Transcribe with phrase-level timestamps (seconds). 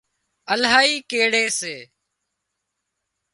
[0.53, 1.75] الاهي ڪيڙي سي